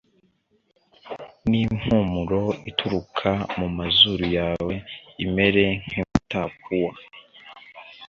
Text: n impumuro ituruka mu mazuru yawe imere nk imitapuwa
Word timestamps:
n 1.49 1.51
impumuro 1.63 2.43
ituruka 2.69 3.31
mu 3.59 3.67
mazuru 3.77 4.25
yawe 4.37 4.73
imere 5.25 5.63
nk 5.83 5.91
imitapuwa 6.01 6.93